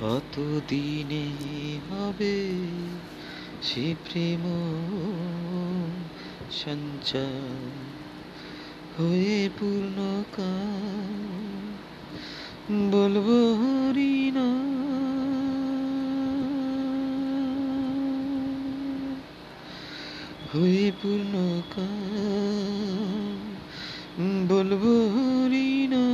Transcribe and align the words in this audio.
কত 0.00 0.60
দিনে 0.68 1.26
হবে 1.90 2.50
সে 3.62 3.94
প্রেম 4.04 4.44
সঞ্চার 6.50 7.70
হয়ে 8.98 9.50
পূর্ণ 9.60 10.22
বলব 12.90 13.26
হরিনা। 13.60 14.48
হয়ে 20.52 20.92
পূর্ণ 21.02 21.60
বলব 24.48 24.84
হরিনা। 25.14 26.07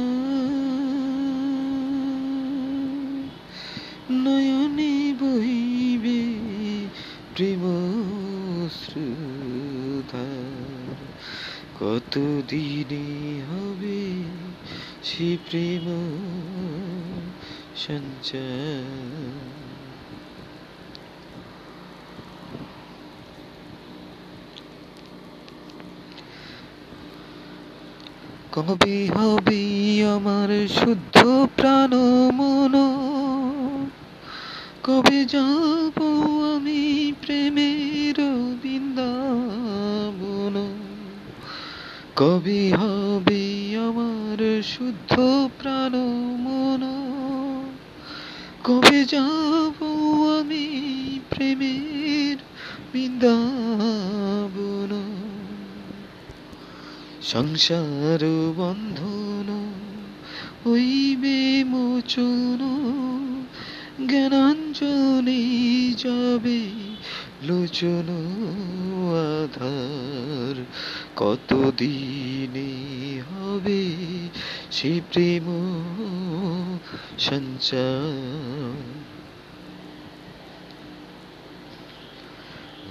শ্রুধার 8.95 10.95
কত 11.81 12.19
দিনে 12.49 13.43
হবে 13.51 14.23
সে 15.03 15.37
প্রেম 15.51 15.87
সঞ্চার? 17.77 18.85
কবে 28.53 29.09
হবে 29.17 30.07
আমার 30.07 30.69
শুদ্ধ 30.69 31.47
প্রাণ 31.57 31.91
মন? 32.35 32.75
কবে 34.85 35.25
যাব 35.25 36.03
আমি 36.57 37.13
প্রেমের 37.23 38.15
বৃন্দাবন? 38.63 40.73
কবে 42.17 42.73
হবে 42.73 43.79
আমার 43.79 44.63
শুদ্ধ 44.63 45.21
প্রাণ 45.59 45.93
মন 46.39 46.83
কবে 48.65 49.05
যাব 49.05 49.85
আমি 50.41 50.69
প্রেমের 51.31 52.37
বৃন্দাবন? 52.93 55.03
সংসার 57.23 58.53
বন্ধন 58.57 59.75
হইবে 60.67 61.65
মোচন 61.65 63.04
জ্ঞানাঞ্জনে 64.09 65.43
যাবে, 65.93 66.61
লোচন 67.43 68.09
আধার 69.45 70.65
কত 71.17 71.73
দিনে 71.77 72.73
হবে? 73.23 73.85
সে 74.71 75.01
প্রেম 75.13 75.47
সঞ্চার। 77.19 78.83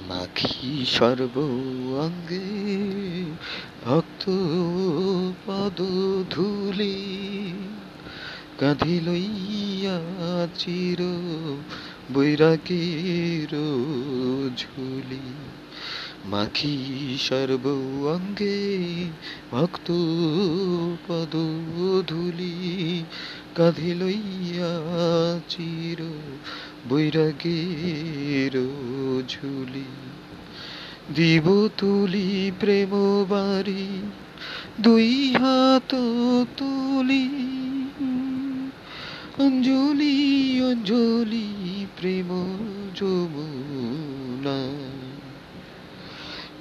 মাখি 0.07 0.85
সর্ব 0.85 1.37
অঙ্গে 1.99 2.49
ভক্ত 3.85 4.23
পদ 5.45 5.81
ধুলি। 6.29 7.13
কাঁধি 8.57 8.99
লইয়া 9.05 9.99
চির 10.57 10.97
বৈরাগের 12.13 13.49
ঝুলি। 14.57 15.33
মাখি 16.25 16.77
সর্ব 17.19 17.67
অঙ্গে 18.07 19.05
ভক্ত 19.51 19.91
পদ 21.07 21.35
ধুলি। 22.07 23.03
কাঁধি 23.55 23.93
লইয়া 23.93 24.71
চির 25.49 26.03
বৈরাগের 26.89 28.51
ঝুলি। 29.29 29.83
দিব 31.15 31.69
তুলি 31.77 32.51
প্রেম 32.59 33.23
বাড়ি, 33.29 34.01
দুই 34.81 35.33
হাত 35.33 35.95
তুলি। 36.57 37.62
অঞ্জলি 39.43 40.15
অঞ্জলি 40.61 41.49
প্রেম 41.99 42.29
যমুনা। 42.95 44.59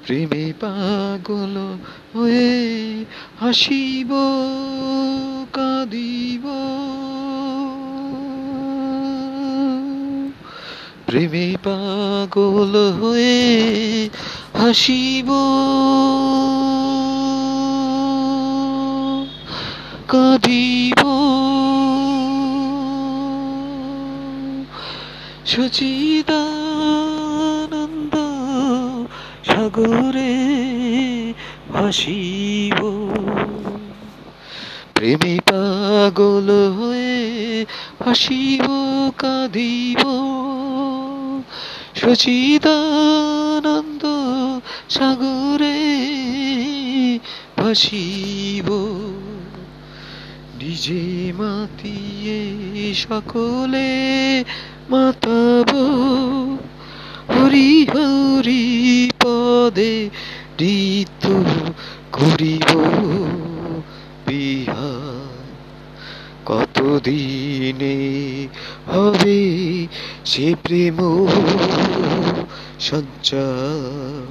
প্রেমে 0.07 0.53
পাগল 0.61 1.57
হয়ে 2.15 2.51
হাসিব 3.41 4.11
কাঁদিব। 5.53 6.45
প্রেমে 11.07 11.57
পাগল 11.63 12.75
হয়ে 13.01 13.41
হাসিব 14.55 15.29
কাঁদিব। 20.09 21.03
সচিদানন্দ 25.53 28.15
সাগরে 29.45 30.35
ভাসিব। 31.73 32.79
প্রেমে 34.95 35.39
পাগল 35.51 36.75
হয়ে 36.79 37.67
হাসিব 38.05 38.65
কাঁদিব। 39.19 40.03
সচিদানন্দ 41.95 44.05
সাগরে 44.89 45.81
ভাসিব। 47.57 48.69
নিজে 50.63 51.33
মাতিয়ে 51.33 52.41
সকলে 52.95 53.91
মাতাব, 54.91 55.71
হরি 57.35 57.73
হরি 57.85 58.65
পদে 59.25 59.95
ঋত 60.61 61.25
করিব 62.13 62.71
বিহার 64.27 65.33
কত 66.47 66.77
দিনে 67.05 67.99
হবে 68.87 69.41
সে 70.25 70.55
প্রেম 70.63 70.99
সঞ্চার? 72.81 74.27